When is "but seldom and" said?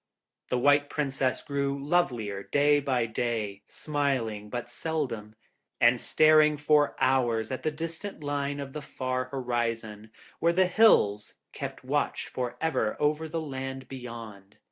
4.49-6.01